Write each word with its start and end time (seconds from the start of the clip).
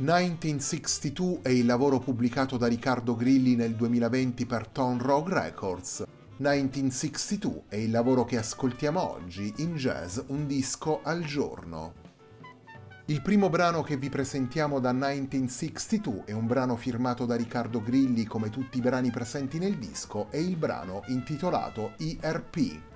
1962 0.00 1.40
è 1.42 1.50
il 1.50 1.66
lavoro 1.66 1.98
pubblicato 1.98 2.56
da 2.56 2.66
Riccardo 2.66 3.14
Grilli 3.14 3.54
nel 3.54 3.74
2020 3.74 4.46
per 4.46 4.66
Tone 4.66 5.02
Rogue 5.02 5.34
Records. 5.34 6.06
1962 6.38 7.64
è 7.68 7.76
il 7.76 7.90
lavoro 7.90 8.24
che 8.24 8.38
ascoltiamo 8.38 8.98
oggi 8.98 9.52
in 9.58 9.74
jazz 9.76 10.18
un 10.28 10.46
disco 10.46 11.02
al 11.02 11.22
giorno. 11.22 11.92
Il 13.06 13.20
primo 13.20 13.50
brano 13.50 13.82
che 13.82 13.98
vi 13.98 14.08
presentiamo 14.08 14.80
da 14.80 14.92
1962 14.92 16.22
è 16.24 16.32
un 16.32 16.46
brano 16.46 16.76
firmato 16.76 17.26
da 17.26 17.36
Riccardo 17.36 17.82
Grilli 17.82 18.24
come 18.24 18.48
tutti 18.48 18.78
i 18.78 18.80
brani 18.80 19.10
presenti 19.10 19.58
nel 19.58 19.76
disco, 19.76 20.30
è 20.30 20.38
il 20.38 20.56
brano 20.56 21.02
intitolato 21.08 21.92
ERP. 21.98 22.89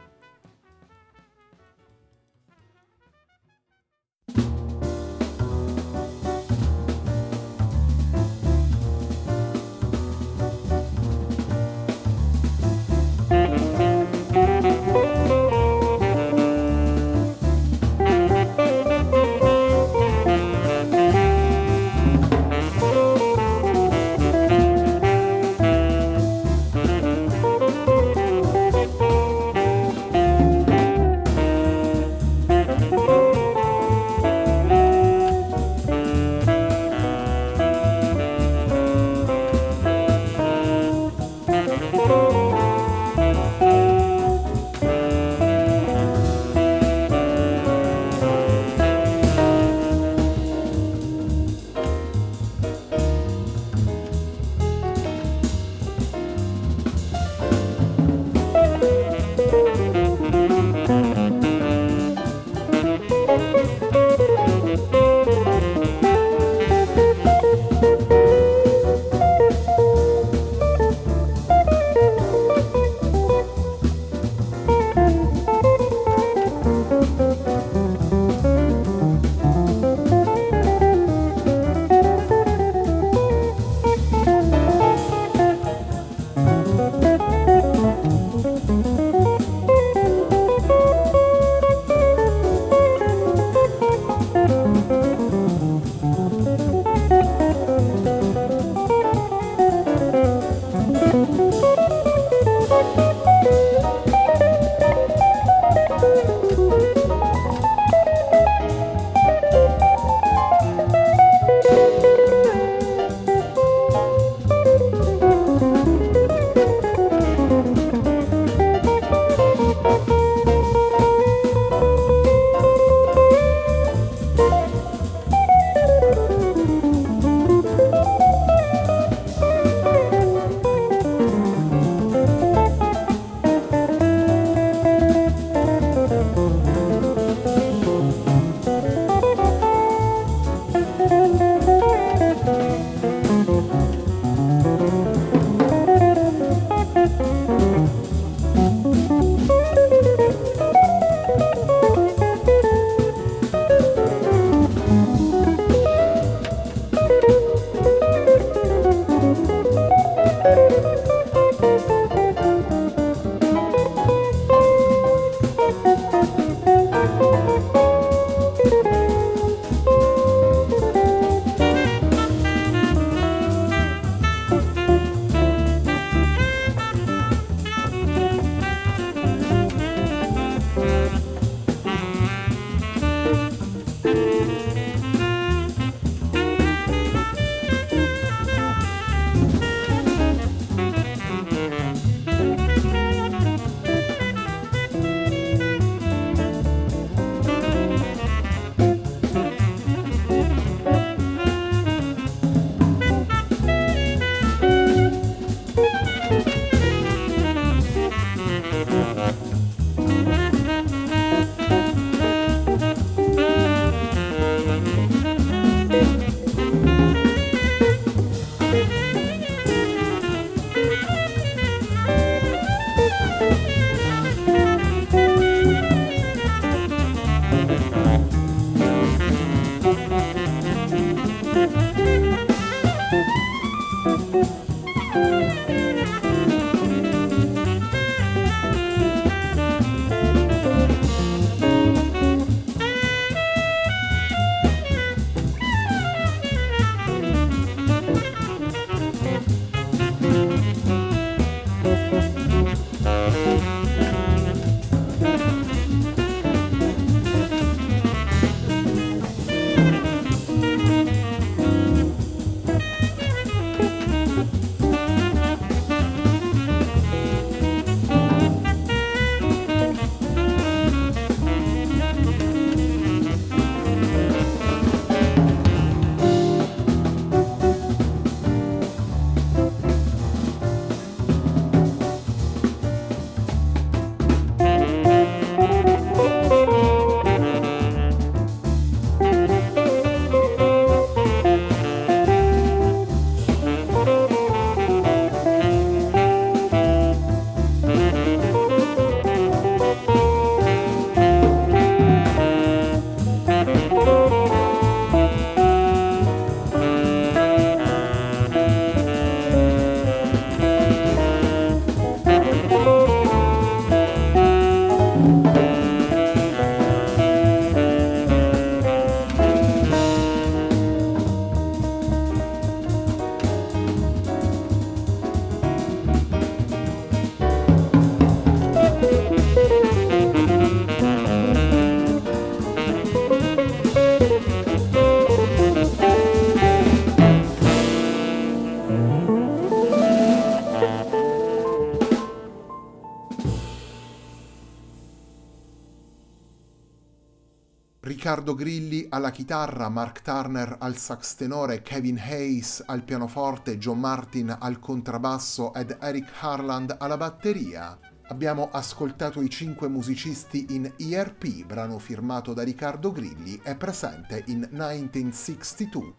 Riccardo 348.34 348.60
Grilli 348.60 349.06
alla 349.10 349.30
chitarra, 349.30 349.88
Mark 349.88 350.20
Turner 350.20 350.74
al 350.80 350.96
sax 350.96 351.36
tenore, 351.36 351.82
Kevin 351.82 352.18
Hayes 352.18 352.82
al 352.84 353.04
pianoforte, 353.04 353.78
John 353.78 354.00
Martin 354.00 354.56
al 354.58 354.80
contrabbasso 354.80 355.72
ed 355.72 355.96
Eric 356.00 356.32
Harland 356.40 356.96
alla 356.98 357.16
batteria. 357.16 357.96
Abbiamo 358.26 358.70
ascoltato 358.72 359.40
i 359.40 359.48
cinque 359.48 359.86
musicisti 359.86 360.66
in 360.70 360.94
ERP, 360.96 361.64
brano 361.64 362.00
firmato 362.00 362.52
da 362.54 362.64
Riccardo 362.64 363.12
Grilli 363.12 363.60
e 363.62 363.76
presente 363.76 364.42
in 364.48 364.66
1962, 364.68 366.14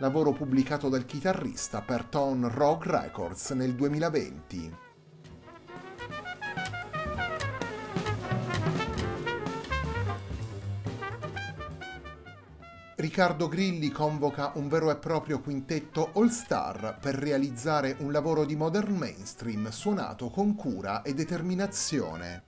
lavoro 0.00 0.32
pubblicato 0.32 0.88
dal 0.88 1.04
chitarrista 1.04 1.82
per 1.82 2.02
Tone 2.06 2.48
Rogue 2.48 2.90
Records 2.90 3.50
nel 3.50 3.76
2020. 3.76 4.89
Riccardo 13.00 13.48
Grilli 13.48 13.90
convoca 13.90 14.52
un 14.56 14.68
vero 14.68 14.90
e 14.90 14.96
proprio 14.96 15.40
quintetto 15.40 16.10
all-star 16.16 16.98
per 17.00 17.14
realizzare 17.14 17.96
un 18.00 18.12
lavoro 18.12 18.44
di 18.44 18.54
modern 18.56 18.94
mainstream 18.94 19.70
suonato 19.70 20.28
con 20.28 20.54
cura 20.54 21.00
e 21.00 21.14
determinazione. 21.14 22.44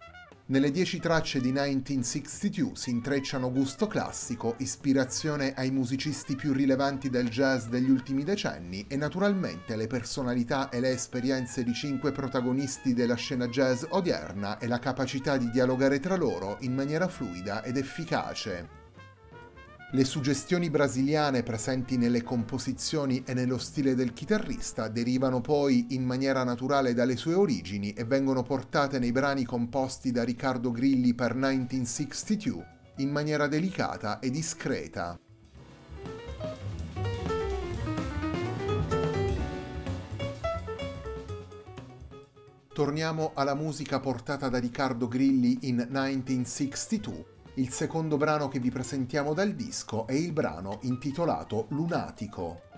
Nelle 0.46 0.70
dieci 0.70 1.00
tracce 1.00 1.40
di 1.40 1.52
1962 1.52 2.76
si 2.76 2.90
intrecciano 2.90 3.50
gusto 3.50 3.86
classico, 3.86 4.56
ispirazione 4.58 5.54
ai 5.54 5.70
musicisti 5.70 6.36
più 6.36 6.52
rilevanti 6.52 7.08
del 7.08 7.30
jazz 7.30 7.68
degli 7.68 7.88
ultimi 7.88 8.22
decenni 8.22 8.84
e 8.88 8.96
naturalmente 8.96 9.74
le 9.74 9.86
personalità 9.86 10.68
e 10.68 10.80
le 10.80 10.90
esperienze 10.90 11.64
di 11.64 11.72
cinque 11.72 12.12
protagonisti 12.12 12.92
della 12.92 13.14
scena 13.14 13.48
jazz 13.48 13.84
odierna 13.88 14.58
e 14.58 14.66
la 14.66 14.78
capacità 14.78 15.38
di 15.38 15.50
dialogare 15.50 15.98
tra 15.98 16.16
loro 16.16 16.58
in 16.60 16.74
maniera 16.74 17.08
fluida 17.08 17.62
ed 17.62 17.78
efficace. 17.78 18.81
Le 19.94 20.06
suggestioni 20.06 20.70
brasiliane 20.70 21.42
presenti 21.42 21.98
nelle 21.98 22.22
composizioni 22.22 23.24
e 23.26 23.34
nello 23.34 23.58
stile 23.58 23.94
del 23.94 24.14
chitarrista 24.14 24.88
derivano 24.88 25.42
poi 25.42 25.88
in 25.90 26.02
maniera 26.02 26.44
naturale 26.44 26.94
dalle 26.94 27.14
sue 27.14 27.34
origini 27.34 27.92
e 27.92 28.04
vengono 28.04 28.42
portate 28.42 28.98
nei 28.98 29.12
brani 29.12 29.44
composti 29.44 30.10
da 30.10 30.24
Riccardo 30.24 30.70
Grilli 30.70 31.12
per 31.12 31.34
1962 31.34 32.66
in 32.96 33.10
maniera 33.10 33.46
delicata 33.48 34.18
e 34.18 34.30
discreta. 34.30 35.20
Torniamo 42.72 43.32
alla 43.34 43.54
musica 43.54 44.00
portata 44.00 44.48
da 44.48 44.56
Riccardo 44.56 45.06
Grilli 45.06 45.58
in 45.68 45.86
1962 45.86 47.31
il 47.56 47.70
secondo 47.70 48.16
brano 48.16 48.48
che 48.48 48.58
vi 48.58 48.70
presentiamo 48.70 49.34
dal 49.34 49.52
disco 49.52 50.06
è 50.06 50.14
il 50.14 50.32
brano 50.32 50.78
intitolato 50.82 51.66
Lunatico. 51.68 52.71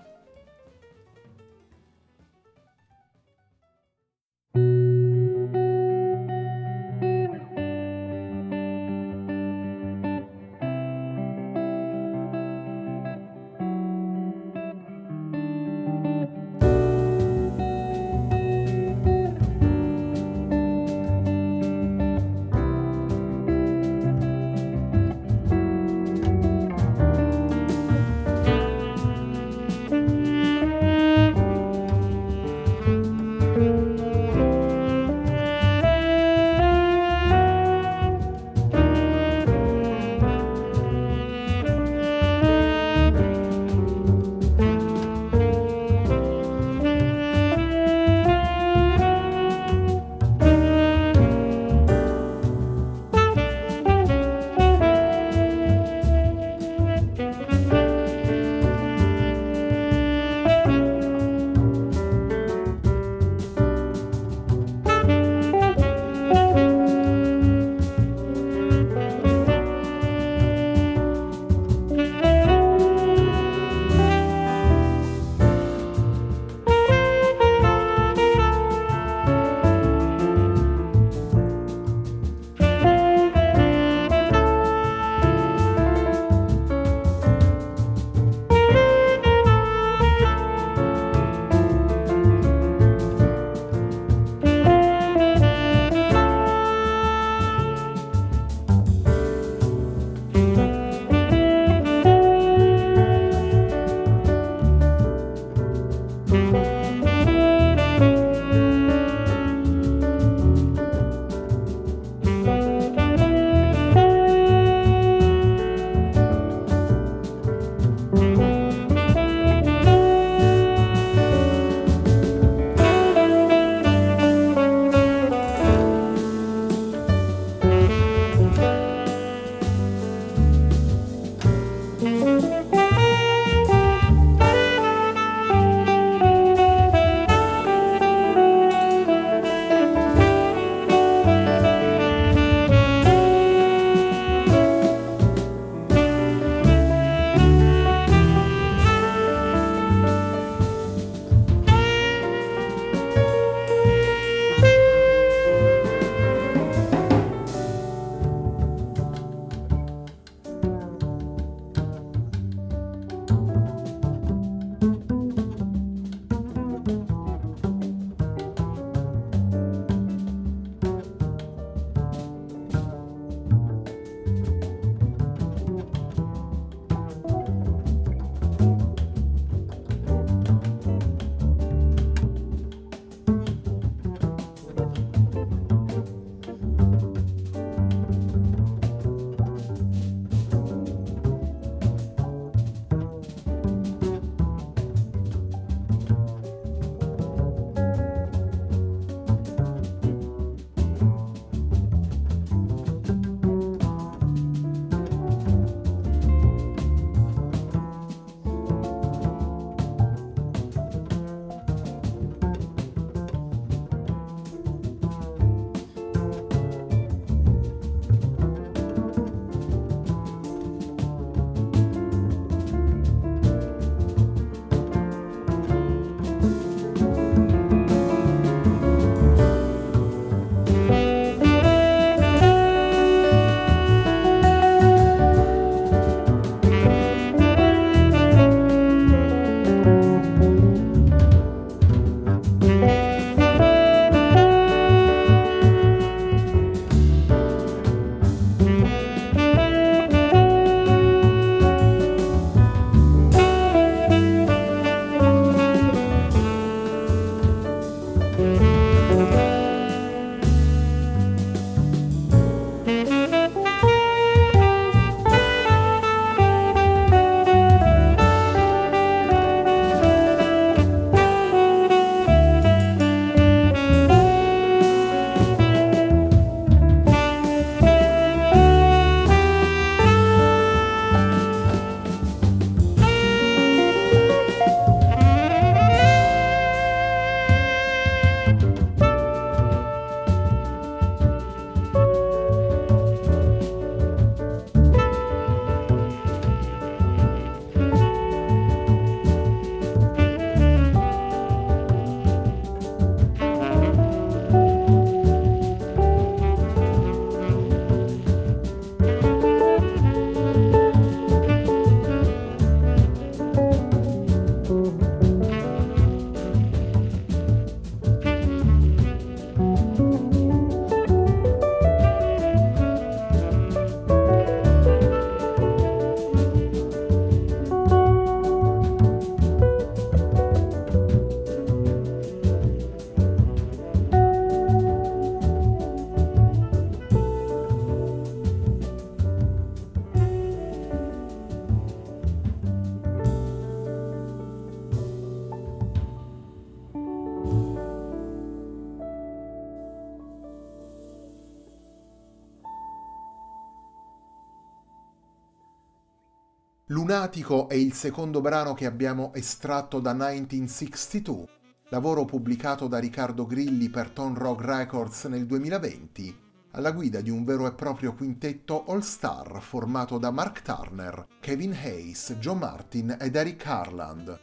Lunatico 356.95 357.67
è 357.67 357.73
il 357.73 357.91
secondo 357.91 358.39
brano 358.39 358.73
che 358.73 358.85
abbiamo 358.85 359.33
estratto 359.33 359.99
da 359.99 360.13
1962, 360.13 361.45
lavoro 361.89 362.23
pubblicato 362.23 362.87
da 362.87 362.99
Riccardo 362.99 363.45
Grilli 363.45 363.89
per 363.89 364.11
Tone 364.11 364.39
Rock 364.39 364.63
Records 364.63 365.25
nel 365.25 365.45
2020, 365.45 366.39
alla 366.71 366.91
guida 366.91 367.19
di 367.19 367.29
un 367.29 367.43
vero 367.43 367.67
e 367.67 367.73
proprio 367.73 368.13
quintetto 368.13 368.85
all-star 368.85 369.61
formato 369.61 370.17
da 370.17 370.31
Mark 370.31 370.61
Turner, 370.61 371.27
Kevin 371.41 371.73
Hayes, 371.73 372.37
Joe 372.39 372.55
Martin 372.55 373.17
ed 373.19 373.35
Eric 373.35 373.67
Harland. 373.67 374.39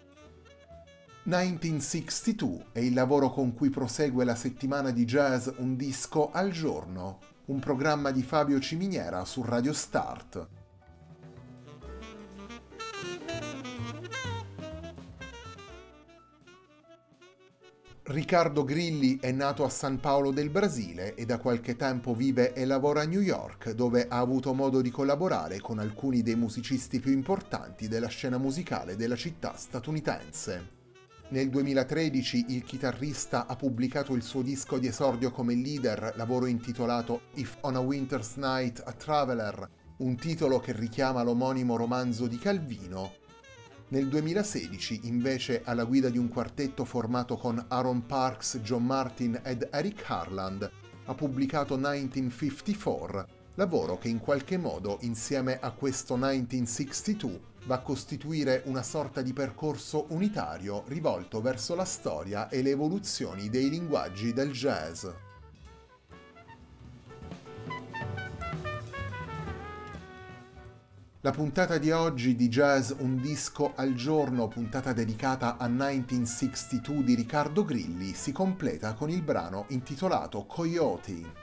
1962 1.23 2.67
è 2.73 2.81
il 2.81 2.93
lavoro 2.93 3.31
con 3.31 3.55
cui 3.55 3.71
prosegue 3.71 4.27
la 4.27 4.35
settimana 4.35 4.91
di 4.91 5.07
jazz 5.07 5.49
Un 5.57 5.75
disco 5.75 6.31
al 6.31 6.51
giorno, 6.51 7.19
un 7.47 7.61
programma 7.61 8.11
di 8.11 8.23
Fabio 8.23 8.61
Ciminiera 8.61 9.25
su 9.25 9.43
Radio 9.43 9.73
Start. 9.73 10.61
Riccardo 18.05 18.65
Grilli 18.65 19.21
è 19.21 19.31
nato 19.31 19.63
a 19.63 19.69
San 19.69 20.01
Paolo 20.01 20.33
del 20.33 20.51
Brasile 20.51 21.15
e 21.15 21.25
da 21.25 21.39
qualche 21.39 21.77
tempo 21.77 22.17
vive 22.17 22.53
e 22.53 22.65
lavora 22.65 23.03
a 23.03 23.05
New 23.05 23.21
York, 23.21 23.71
dove 23.71 24.09
ha 24.09 24.19
avuto 24.19 24.53
modo 24.55 24.81
di 24.81 24.91
collaborare 24.91 25.61
con 25.61 25.79
alcuni 25.79 26.21
dei 26.21 26.35
musicisti 26.35 26.99
più 26.99 27.13
importanti 27.13 27.87
della 27.87 28.09
scena 28.09 28.39
musicale 28.39 28.97
della 28.97 29.15
città 29.15 29.55
statunitense. 29.57 30.81
Nel 31.29 31.49
2013 31.49 32.47
il 32.49 32.65
chitarrista 32.65 33.47
ha 33.47 33.55
pubblicato 33.55 34.15
il 34.15 34.23
suo 34.25 34.43
disco 34.43 34.79
di 34.79 34.89
esordio 34.89 35.31
come 35.31 35.55
leader, 35.55 36.15
lavoro 36.17 36.47
intitolato 36.47 37.21
If 37.35 37.59
on 37.61 37.77
a 37.77 37.81
Winter's 37.81 38.35
Night 38.35 38.83
a 38.85 38.93
Traveler, 38.95 39.71
un 39.99 40.17
titolo 40.17 40.59
che 40.59 40.73
richiama 40.73 41.23
l'omonimo 41.23 41.77
romanzo 41.77 42.27
di 42.27 42.37
Calvino, 42.37 43.13
nel 43.93 44.09
2016, 44.09 45.01
invece, 45.03 45.61
alla 45.65 45.85
guida 45.85 46.09
di 46.09 46.17
un 46.17 46.29
quartetto 46.29 46.87
formato 46.87 47.37
con 47.37 47.63
Aaron 47.69 48.07
Parks, 48.07 48.61
John 48.63 48.87
Martin 48.87 49.39
ed 49.45 49.69
Eric 49.71 50.03
Harland, 50.07 50.71
ha 51.05 51.15
pubblicato 51.15 51.75
1954, 51.75 53.27
lavoro 53.57 53.99
che 53.99 54.09
in 54.09 54.19
qualche 54.19 54.57
modo, 54.57 54.97
insieme 55.03 55.59
a 55.61 55.73
questo 55.73 56.15
1962, 56.15 57.41
va 57.67 57.75
a 57.75 57.81
costituire 57.81 58.63
una 58.65 58.83
sorta 58.83 59.21
di 59.21 59.35
percorso 59.35 60.07
unitario 60.09 60.85
rivolto 60.87 61.43
verso 61.43 61.75
la 61.75 61.85
storia 61.85 62.49
e 62.49 62.63
le 62.63 62.71
evoluzioni 62.71 63.51
dei 63.51 63.69
linguaggi 63.69 64.33
del 64.33 64.53
jazz. 64.53 65.05
La 71.25 71.31
puntata 71.31 71.79
di 71.79 71.93
oggi 71.93 72.35
di 72.35 72.49
Jazz 72.49 72.91
Un 72.99 73.21
disco 73.21 73.75
al 73.77 73.95
giorno, 73.95 74.49
puntata 74.49 74.93
dedicata 74.93 75.57
a 75.57 75.69
1962 75.69 77.05
di 77.05 77.15
Riccardo 77.15 77.65
Grilli, 77.65 78.13
si 78.13 78.33
completa 78.33 78.95
con 78.95 79.09
il 79.09 79.23
brano 79.23 79.67
intitolato 79.69 80.45
Coyote. 80.47 81.42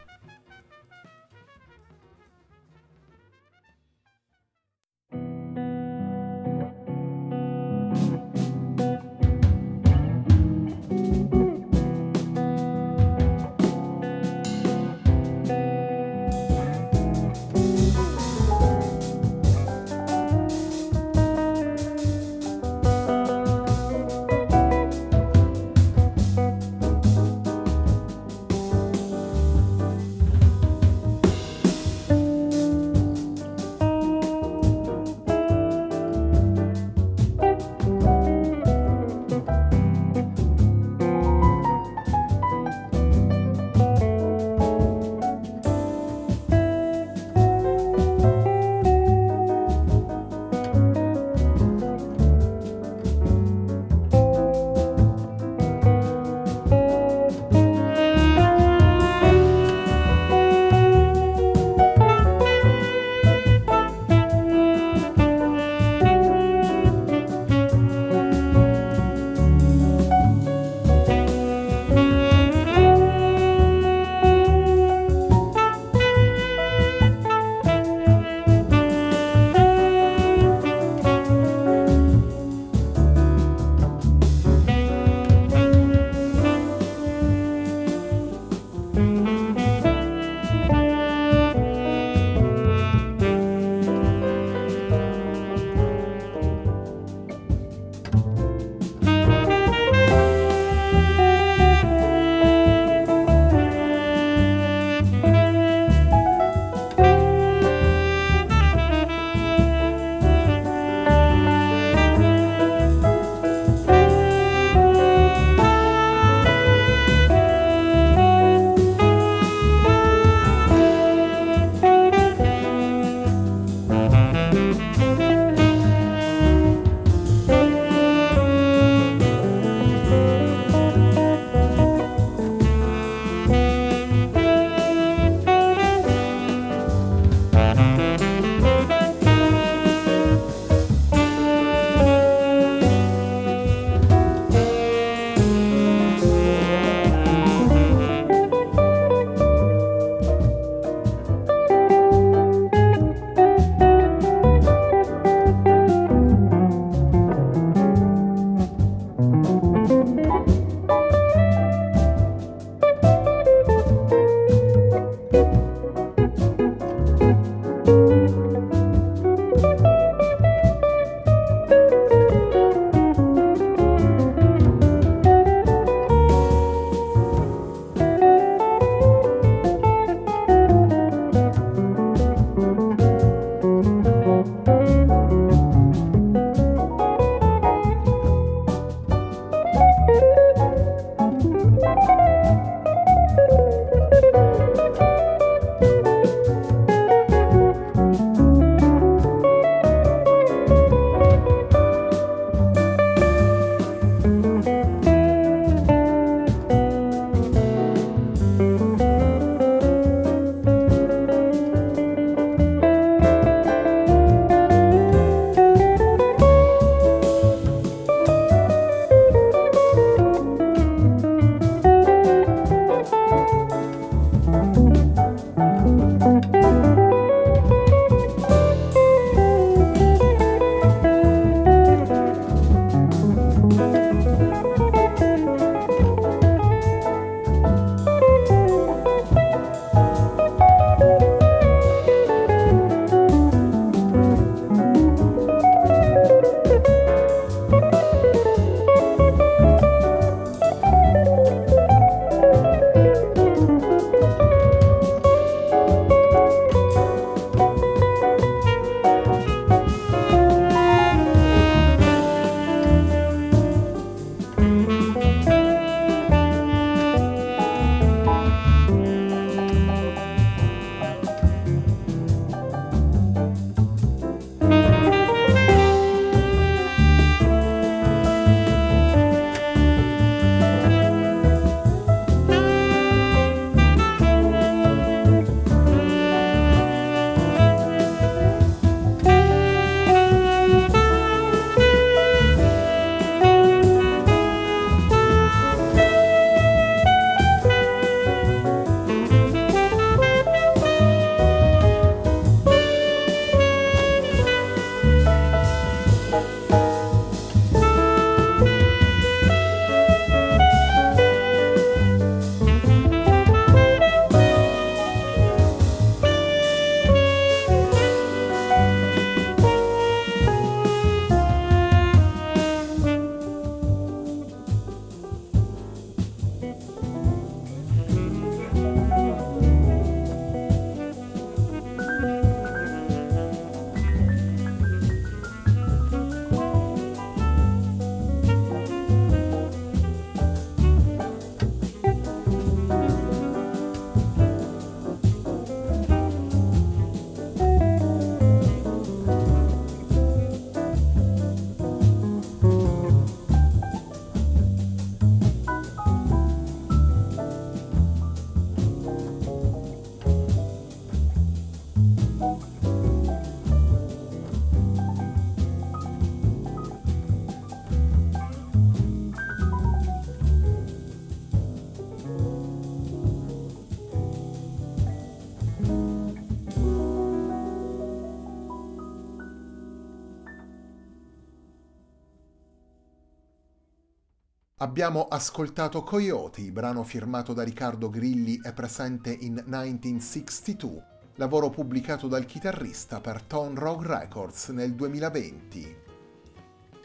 Abbiamo 384.81 385.27
ascoltato 385.27 386.03
Coyote, 386.03 386.61
brano 386.71 387.03
firmato 387.03 387.51
da 387.51 387.63
Riccardo 387.63 388.09
Grilli 388.09 388.61
e 388.63 388.71
presente 388.71 389.29
in 389.29 389.61
1962, 389.65 391.03
lavoro 391.35 391.69
pubblicato 391.69 392.29
dal 392.29 392.45
chitarrista 392.45 393.19
per 393.19 393.41
Tone 393.41 393.77
Rock 393.77 394.05
Records 394.05 394.69
nel 394.69 394.93
2020. 394.93 395.97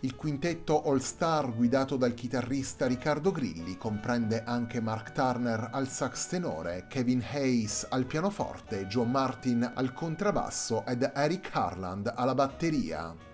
Il 0.03 0.15
quintetto 0.15 0.85
All 0.85 0.99
Star 0.99 1.53
guidato 1.53 1.97
dal 1.97 2.15
chitarrista 2.15 2.87
Riccardo 2.87 3.33
Grilli 3.33 3.77
comprende 3.77 4.45
anche 4.45 4.81
Mark 4.81 5.11
Turner 5.11 5.71
al 5.73 5.89
sax 5.89 6.29
tenore, 6.29 6.87
Kevin 6.89 7.25
Hayes 7.29 7.89
al 7.91 8.07
pianoforte, 8.07 8.87
John 8.87 9.11
Martin 9.11 9.69
al 9.75 9.93
contrabbasso 9.93 10.87
ed 10.87 11.11
Eric 11.13 11.51
Harland 11.53 12.13
alla 12.15 12.37
batteria. 12.37 13.34